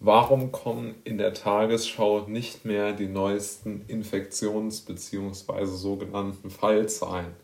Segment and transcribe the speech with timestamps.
[0.00, 5.64] Warum kommen in der Tagesschau nicht mehr die neuesten Infektions- bzw.
[5.64, 7.34] sogenannten Fallzahlen?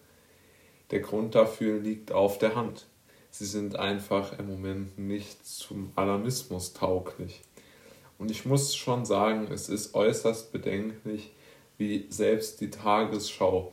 [0.93, 2.87] Der Grund dafür liegt auf der Hand.
[3.33, 7.43] Sie sind einfach im Moment nicht zum Alarmismus tauglich.
[8.19, 11.33] Und ich muss schon sagen, es ist äußerst bedenklich,
[11.77, 13.73] wie selbst die Tagesschau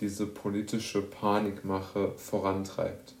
[0.00, 3.14] diese politische Panikmache vorantreibt.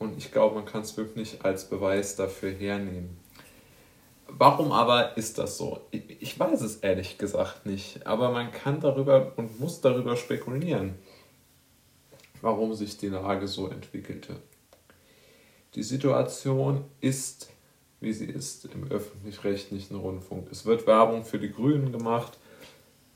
[0.00, 3.23] Und ich glaube, man kann es wirklich als Beweis dafür hernehmen.
[4.36, 5.82] Warum aber ist das so?
[5.92, 10.96] Ich weiß es ehrlich gesagt nicht, aber man kann darüber und muss darüber spekulieren,
[12.42, 14.34] warum sich die Lage so entwickelte.
[15.76, 17.48] Die Situation ist,
[18.00, 20.48] wie sie ist im öffentlich-rechtlichen Rundfunk.
[20.50, 22.36] Es wird Werbung für die Grünen gemacht,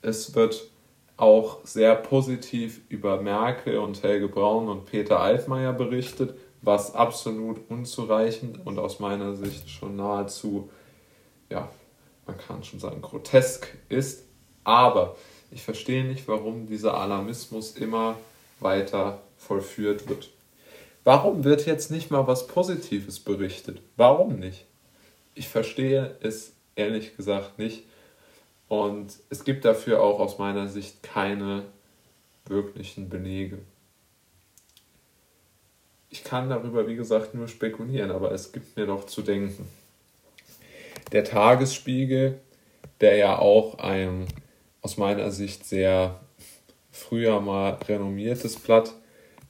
[0.02, 0.70] es wird
[1.16, 8.64] auch sehr positiv über Merkel und Helge Braun und Peter Altmaier berichtet, was absolut unzureichend
[8.64, 10.70] und aus meiner Sicht schon nahezu
[11.50, 11.70] ja,
[12.26, 14.24] man kann schon sagen, grotesk ist.
[14.64, 15.16] Aber
[15.50, 18.18] ich verstehe nicht, warum dieser Alarmismus immer
[18.60, 20.30] weiter vollführt wird.
[21.04, 23.80] Warum wird jetzt nicht mal was Positives berichtet?
[23.96, 24.66] Warum nicht?
[25.34, 27.84] Ich verstehe es ehrlich gesagt nicht.
[28.68, 31.64] Und es gibt dafür auch aus meiner Sicht keine
[32.44, 33.58] wirklichen Belege.
[36.10, 39.66] Ich kann darüber, wie gesagt, nur spekulieren, aber es gibt mir doch zu denken
[41.12, 42.40] der Tagesspiegel,
[43.00, 44.26] der ja auch ein
[44.82, 46.20] aus meiner Sicht sehr
[46.90, 48.92] früher mal renommiertes Blatt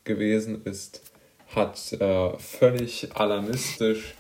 [0.05, 1.03] gewesen ist,
[1.55, 4.15] hat äh, völlig alarmistisch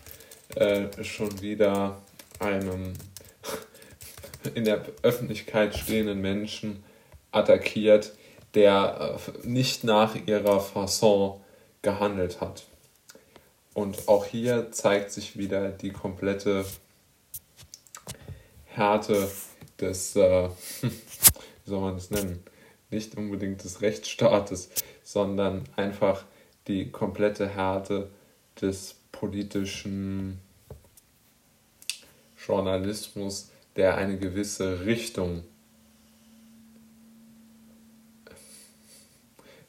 [0.55, 2.00] äh, schon wieder
[2.39, 2.94] einem
[4.55, 6.83] in der Öffentlichkeit stehenden Menschen
[7.33, 8.14] attackiert,
[8.55, 11.41] der äh, nicht nach ihrer Fasson
[11.83, 12.64] gehandelt hat.
[13.75, 16.64] Und auch hier zeigt sich wieder die komplette
[18.79, 19.29] Härte
[19.81, 20.48] des, äh,
[20.83, 20.91] wie
[21.71, 22.43] soll man das nennen,
[22.91, 24.71] nicht unbedingt des Rechtsstaates,
[25.03, 26.25] sondern einfach
[26.66, 28.11] die komplette Härte
[28.61, 30.41] des politischen
[32.47, 35.45] Journalismus, der eine gewisse Richtung,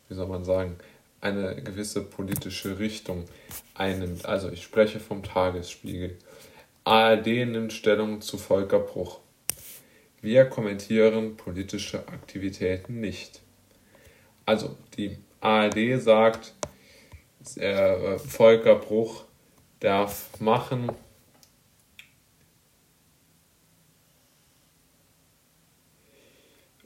[0.08, 0.78] wie soll man sagen,
[1.22, 3.26] eine gewisse politische Richtung
[3.74, 4.26] einnimmt.
[4.26, 6.18] Also ich spreche vom Tagesspiegel.
[6.90, 9.20] ARD nimmt Stellung zu Volker Bruch.
[10.22, 13.44] Wir kommentieren politische Aktivitäten nicht.
[14.48, 16.56] Also die ARD sagt,
[17.58, 19.26] äh, Volker Bruch
[19.80, 20.92] darf machen,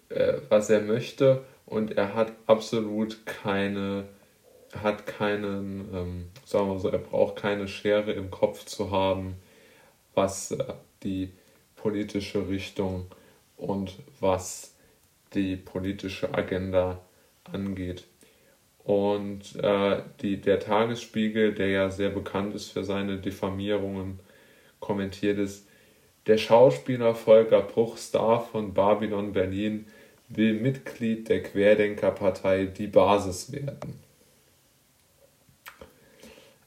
[0.09, 4.09] äh, was er möchte und er hat absolut keine
[4.75, 9.35] hat keinen, ähm, sagen wir so, er braucht keine Schere im Kopf zu haben,
[10.13, 11.31] was äh, die
[11.75, 13.07] politische Richtung
[13.57, 14.75] und was
[15.33, 16.99] die politische Agenda
[17.51, 18.05] angeht.
[18.83, 24.19] Und äh, die, der Tagesspiegel, der ja sehr bekannt ist für seine Diffamierungen,
[24.79, 25.65] kommentiert es,
[26.27, 29.85] der Schauspieler Volker Bruch, Star von Babylon Berlin,
[30.29, 34.02] will Mitglied der Querdenkerpartei Die Basis werden.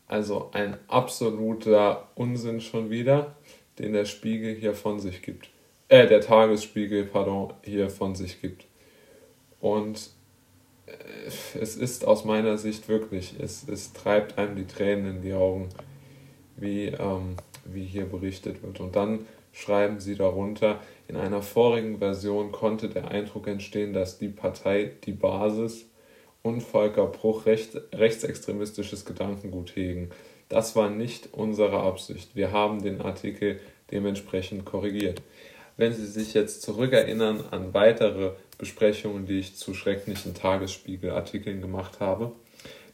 [0.07, 3.37] Also ein absoluter Unsinn schon wieder,
[3.79, 5.51] den der Spiegel hier von sich gibt.
[5.89, 8.67] Äh, der Tagesspiegel, pardon, hier von sich gibt.
[9.61, 10.11] Und
[10.87, 10.93] äh,
[11.61, 15.69] es ist aus meiner Sicht wirklich, es, es treibt einem die Tränen in die Augen,
[16.57, 18.81] wie, ähm, wie hier berichtet wird.
[18.81, 24.29] Und dann schreiben sie darunter, in einer vorigen Version konnte der Eindruck entstehen, dass die
[24.29, 25.87] Partei die Basis
[26.47, 30.11] und Volker Bruch recht, rechtsextremistisches Gedankengut hegen.
[30.49, 32.37] Das war nicht unsere Absicht.
[32.37, 33.59] Wir haben den Artikel
[33.91, 35.23] dementsprechend korrigiert.
[35.77, 42.33] Wenn Sie sich jetzt zurückerinnern an weitere Besprechungen, die ich zu schrecklichen Tagesspiegelartikeln gemacht habe,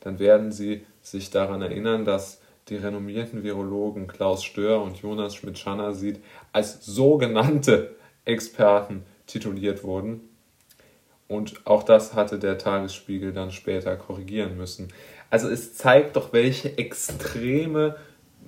[0.00, 6.20] dann werden Sie sich daran erinnern, dass die renommierten Virologen Klaus Stör und Jonas Schmidt-Schanasit
[6.52, 10.31] als sogenannte Experten tituliert wurden
[11.32, 14.88] und auch das hatte der Tagesspiegel dann später korrigieren müssen.
[15.30, 17.96] Also es zeigt doch, welche extreme,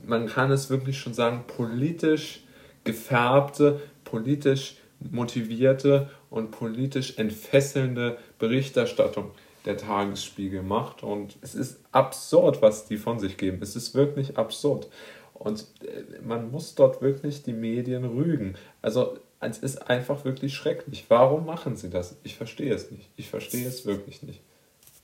[0.04, 2.44] man kann es wirklich schon sagen, politisch
[2.84, 9.30] gefärbte, politisch motivierte und politisch entfesselnde Berichterstattung
[9.64, 11.02] der Tagesspiegel macht.
[11.02, 13.60] Und es ist absurd, was die von sich geben.
[13.62, 14.88] Es ist wirklich absurd.
[15.32, 18.56] Und äh, man muss dort wirklich die Medien rügen.
[18.82, 19.18] Also
[19.50, 21.04] es ist einfach wirklich schrecklich.
[21.08, 22.16] Warum machen sie das?
[22.22, 23.10] Ich verstehe es nicht.
[23.16, 24.40] Ich verstehe es wirklich nicht.